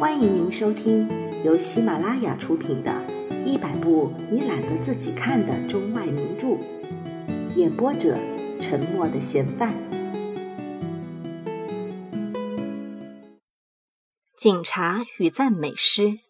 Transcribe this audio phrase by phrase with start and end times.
[0.00, 1.06] 欢迎您收听
[1.44, 2.90] 由喜马拉雅出品的
[3.44, 6.46] 《一百部你懒得自己看的中外名著》，
[7.54, 8.16] 演播者：
[8.62, 9.74] 沉默的嫌犯。
[14.34, 16.20] 警察与赞美诗。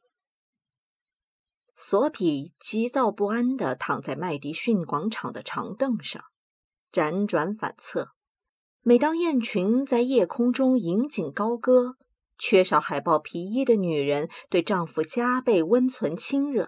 [1.76, 6.20] 索比急躁不安地躺在麦迪逊广场的长凳上，
[6.92, 8.08] 辗转反侧。
[8.82, 11.94] 每当雁群在夜空中引颈高歌，
[12.40, 16.66] 缺少海豹皮衣的女人对丈夫加倍温存亲热。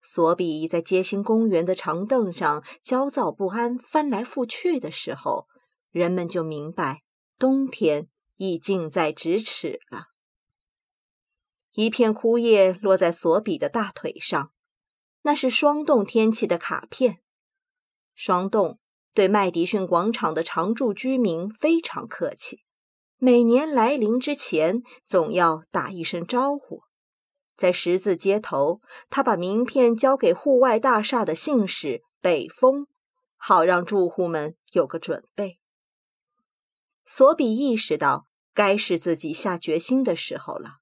[0.00, 5.46] 索比在街心公园的长凳上焦躁不安、翻来覆去的时候，
[5.90, 7.02] 人们就明白
[7.36, 10.06] 冬天已近在咫尺了。
[11.72, 14.52] 一片枯叶落在索比的大腿上，
[15.22, 17.18] 那是霜冻天气的卡片。
[18.14, 18.78] 霜冻
[19.12, 22.64] 对麦迪逊广场的常住居民非常客气。
[23.20, 26.82] 每年来临之前，总要打一声招呼。
[27.56, 32.86] 在十字街头，他把名片交给户外大厦的信使北风，
[33.36, 35.58] 好让住户们有个准备。
[37.04, 40.76] 索比意识到，该是自己下决心的时候了，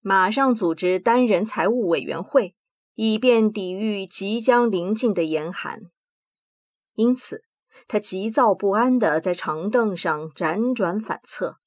[0.00, 2.54] 马上组织单人财务委员会，
[2.96, 5.80] 以便抵御即将临近的严寒。
[6.96, 7.44] 因此，
[7.88, 11.60] 他急躁不安地在长凳上辗转反侧。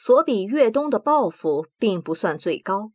[0.00, 2.92] 索比越冬的抱负并不算最高，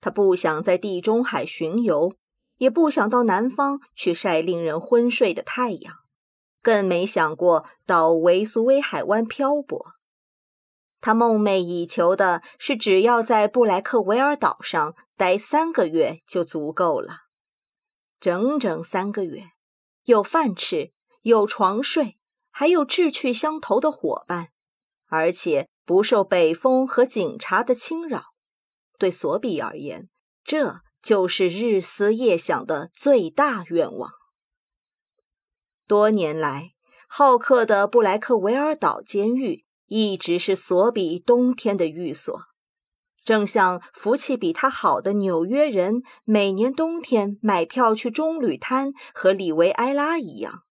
[0.00, 2.12] 他不想在地中海巡游，
[2.56, 5.94] 也不想到南方去晒令人昏睡的太阳，
[6.60, 9.92] 更没想过到维苏威海湾漂泊。
[11.00, 17.28] 他梦寐以求的是，只要在布莱克维尔岛上待三个月就足够了，
[18.18, 19.52] 整整三个月，
[20.06, 20.90] 有饭吃，
[21.22, 22.18] 有床睡，
[22.50, 24.48] 还有志趣相投的伙伴，
[25.06, 25.68] 而且。
[25.84, 28.24] 不受北风和警察的侵扰，
[28.98, 30.08] 对索比而言，
[30.42, 34.10] 这就是日思夜想的最大愿望。
[35.86, 36.70] 多年来，
[37.08, 42.34] 好客的布莱克维尔岛监狱一直是索比冬天的寓所，
[43.22, 50.63] 正像福气比他好的纽约人每年冬天买票去棕榈滩和里维埃拉一样。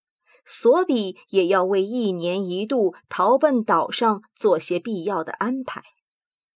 [0.45, 5.83] 索比也要为一年一度逃奔岛上做些必要的安排。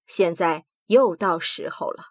[0.06, 2.06] 现在又到时候了。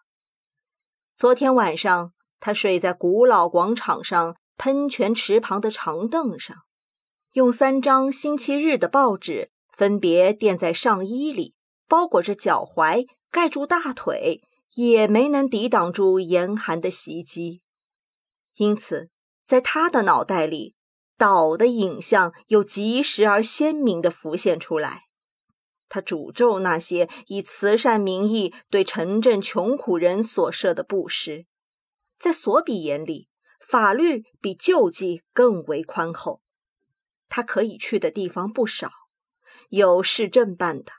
[1.16, 6.56] 昨天晚上，他睡在古老广场上喷泉池旁的长凳上，
[7.32, 11.54] 用三张星期日的报纸分别垫在上衣里，
[11.88, 14.42] 包裹着脚踝，盖住大腿，
[14.74, 17.62] 也没能抵挡住严寒的袭击。
[18.56, 19.10] 因此，
[19.46, 20.75] 在他的脑袋里。
[21.16, 25.04] 岛的影像又及时而鲜明地浮现出来。
[25.88, 31.46] 他诅咒那些以慈善名义对城镇穷苦人所设的布施。
[32.18, 33.28] 在索比眼里，
[33.60, 36.42] 法律比救济更为宽厚。
[37.28, 38.90] 他可以去的地方不少，
[39.68, 40.92] 有市政办的、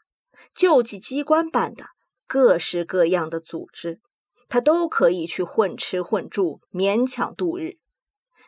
[0.53, 1.87] 救济机关办的、
[2.25, 3.99] 各式各样的组织，
[4.47, 7.77] 他都可以去混吃混住，勉强度日。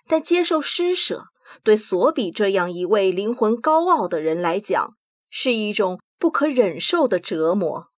[0.08, 1.28] 但接受施舍。
[1.64, 4.96] 对索比这样一位灵魂高傲的人来讲，
[5.30, 7.92] 是一种不可忍受的折磨。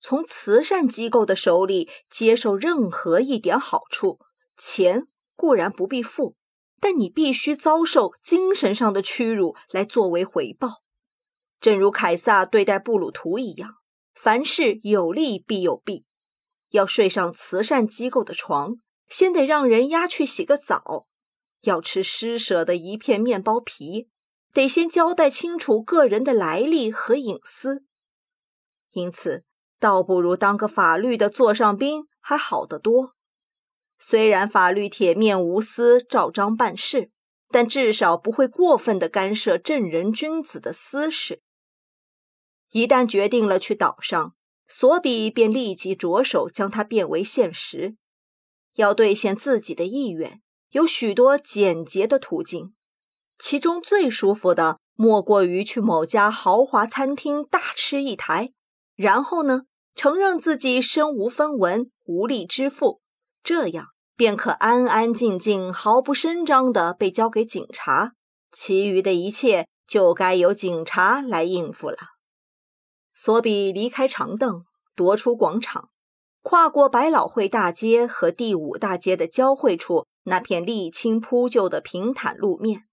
[0.00, 4.20] 从慈善机构的手里接受任何一点好处，
[4.56, 6.36] 钱固然不必付，
[6.80, 10.82] 但你必须遭受精神上的屈辱来作为回报。
[11.60, 13.78] 正如凯撒对待布鲁图一样，
[14.14, 16.04] 凡事有利必有弊。
[16.70, 18.76] 要睡上慈善机构的床，
[19.08, 21.07] 先得让人押去洗个澡。
[21.62, 24.08] 要吃施舍的一片面包皮，
[24.52, 27.84] 得先交代清楚个人的来历和隐私。
[28.92, 29.44] 因此，
[29.78, 33.14] 倒不如当个法律的座上宾还好得多。
[33.98, 37.10] 虽然法律铁面无私、照章办事，
[37.50, 41.42] 但至少不会过分的干涉正人君子的私事。
[42.70, 44.34] 一旦决定了去岛上，
[44.68, 47.96] 索比便立即着手将它变为现实。
[48.74, 50.40] 要兑现自己的意愿。
[50.70, 52.74] 有许多简洁的途径，
[53.38, 58.52] 其中最舒服的莫过于去某家豪华餐厅大吃一台，
[58.94, 59.62] 然后呢，
[59.94, 63.00] 承认自己身无分文、无力支付，
[63.42, 68.12] 这样便可安安静静、毫不声张地被交给警察，
[68.52, 71.96] 其余的一切就该由警察来应付了。
[73.14, 75.90] 索比离开长凳，踱出广场，
[76.48, 80.06] 跨过百老汇大街和第五大街的交汇处。
[80.22, 82.86] 那片沥青铺就的平坦路面，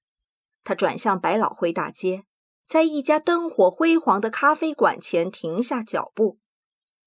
[0.65, 2.25] 他转向百老汇大街，
[2.67, 6.37] 在一家灯火辉煌的咖啡馆前停下脚步。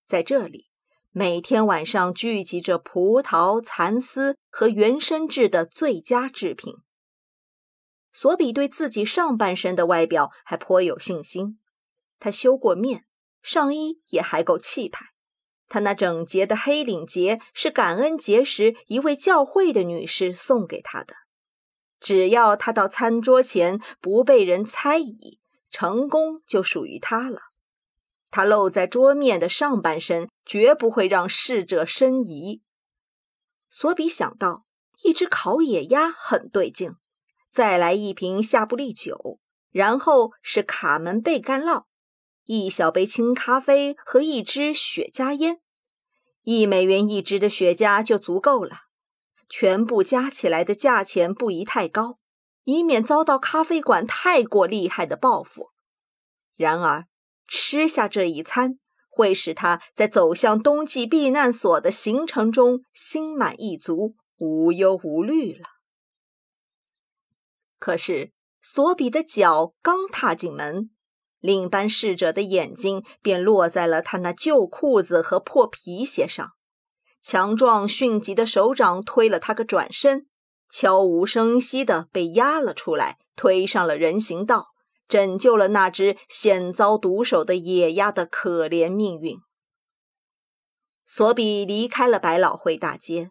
[0.07, 0.71] 在这里，
[1.11, 6.77] 每天晚上聚集着葡萄、蚕丝和原生质的最佳制品。
[8.11, 11.59] 索比对自己上半身的外表还颇有信心，
[12.19, 13.05] 他修过面，
[13.43, 15.09] 上衣也还够气派。
[15.69, 21.15] 他那整洁的黑领结是感恩节时一位教会的女士送给他的。
[22.01, 25.39] 只要他到餐桌前不被人猜疑，
[25.71, 27.41] 成功就属于他了。
[28.31, 32.63] 他露在桌面的上半身绝不会让侍者生疑。
[33.69, 34.65] 索比想到，
[35.03, 36.93] 一只烤野鸭很对劲，
[37.51, 39.39] 再来一瓶夏布利酒，
[39.71, 41.85] 然后是卡门贝干酪，
[42.49, 45.61] 一小杯清咖啡和一支雪茄烟，
[46.45, 48.85] 一美元一支的雪茄就足够了。
[49.51, 52.19] 全部加起来的价钱不宜太高，
[52.65, 55.69] 以免遭到咖啡馆太过厉害的报复。
[56.57, 57.07] 然而，
[57.47, 58.79] 吃下这一餐
[59.11, 65.67] 会使他在走向冬季避难所的行程中心满意足、无忧无虑了。
[67.79, 70.91] 可是，索比的脚刚踏进门，
[71.41, 76.53] 另班侍者的眼睛便落在了他那旧裤子和破皮鞋上。
[77.21, 80.27] 强壮迅疾的手掌推了他个转身，
[80.71, 84.69] 悄无声息地被压了出来，推上了人行道，
[85.09, 89.37] 拯救了那只险遭毒手的野鸭的可怜命运。
[91.07, 93.31] 索比离开了百老汇大街，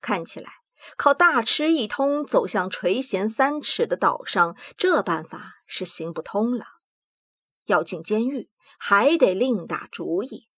[0.00, 0.50] 看起来
[0.96, 6.75] 靠大吃一通走向垂涎三尺的岛上，这办法是行不通了。
[7.66, 8.48] 要进监狱，
[8.78, 10.48] 还得另打主意。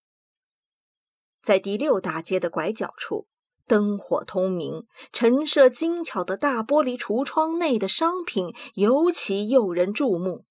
[1.43, 3.27] 在第六大街的拐角处，
[3.67, 10.45] 灯火通明，陈设精巧的大玻璃橱窗内的商品尤其诱人注目。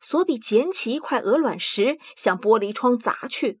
[0.00, 3.60] 索比捡起一块鹅卵石，向玻璃窗砸去。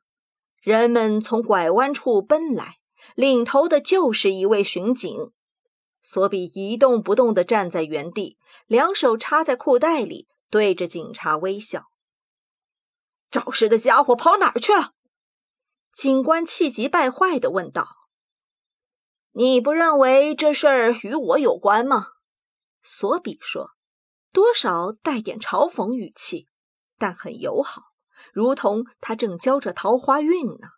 [0.62, 2.76] 人们从拐弯处奔来，
[3.14, 5.32] 领头的就是一位巡警。
[6.02, 11.89] 索比一动不动地站在原地，两手插在裤袋里，对着警察微笑。
[13.30, 14.92] 肇事的家伙跑哪儿去了？
[15.92, 18.08] 警官气急败坏地问道
[19.32, 22.06] ：“你不认为这事儿与我有关吗？”
[22.82, 23.72] 索比说，
[24.32, 26.48] 多少带点嘲讽语气，
[26.98, 27.82] 但很友好，
[28.32, 30.68] 如同他正交着桃花运呢。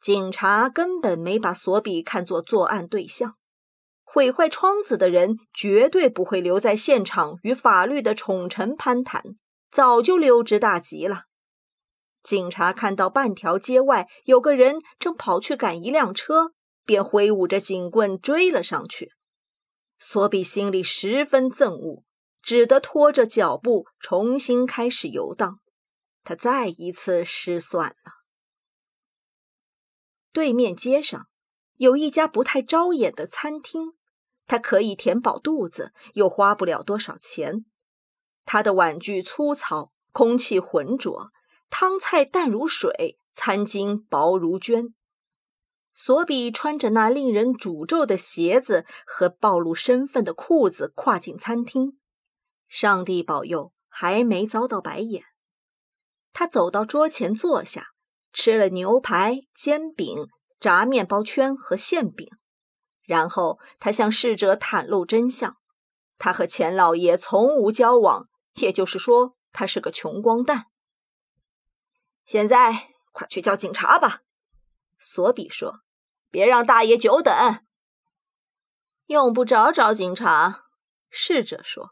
[0.00, 3.36] 警察根本没把索比看作作案对象，
[4.02, 9.22] 毁坏窗子的人绝对不会留在现场与法律的宠臣攀谈，
[9.70, 11.24] 早就溜之大吉了。
[12.22, 16.52] 警察看到半条街外有个人正跑去赶一辆车，
[16.84, 19.12] 便挥舞着警棍追了上去。
[19.98, 22.04] 索比心里十分憎恶，
[22.42, 25.60] 只得拖着脚步重新开始游荡。
[26.22, 28.20] 他再一次失算了。
[30.32, 31.26] 对面街上
[31.76, 33.94] 有一家不太招眼的餐厅，
[34.46, 37.64] 他可以填饱肚子，又花不了多少钱。
[38.52, 41.30] 他的碗具粗糙，空气浑浊。
[41.70, 44.92] 汤菜淡如水，餐巾薄如绢。
[45.94, 51.96] 索比穿着那令人诅咒的鞋子和暴露身份的裤子跨进餐厅，
[52.66, 55.22] 上帝保佑，还没遭到白眼。
[56.32, 57.90] 他走到桌前坐下，
[58.32, 60.26] 吃了牛排、煎饼、
[60.58, 62.26] 炸面包圈和馅饼，
[63.06, 65.56] 然后他向侍者袒露真相：
[66.18, 70.66] 他和钱老爷从无交往，也就是说，他是个穷光蛋。
[72.24, 74.20] 现在快去叫警察吧，
[74.98, 75.80] 索比说
[76.30, 77.34] ：“别让大爷久等。”
[79.06, 80.66] 用不着找警察，
[81.08, 81.90] 侍者说，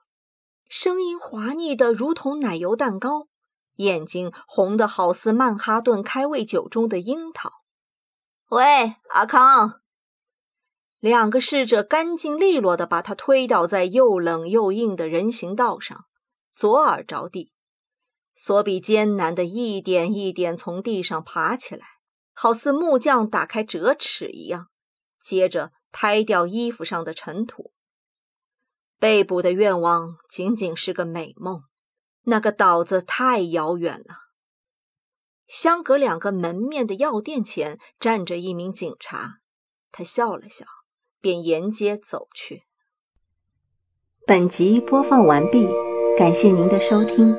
[0.69, 3.29] 声音滑腻的如同奶油蛋糕，
[3.77, 7.51] 眼睛红的好似曼哈顿开胃酒中的樱桃。
[8.51, 9.81] 喂，阿康！
[11.01, 16.07] 两个侍者干净利落的把他推倒在又冷又硬的人行道上，
[16.59, 17.53] 左耳着地。
[18.35, 21.87] 索比艰难地一点一点从地上爬起来，
[22.33, 24.69] 好似木匠打开折尺一样，
[25.21, 27.73] 接着拍掉衣服上的尘土。
[28.99, 31.63] 被捕的愿望仅仅是个美梦，
[32.23, 34.17] 那个岛子太遥远了。
[35.47, 39.39] 相隔两个门面的药店前站着一名警察，
[39.93, 40.67] 他笑了笑，
[41.21, 42.65] 便沿街走去。
[44.29, 45.67] 本集播放完毕，
[46.19, 47.35] 感谢您的收听。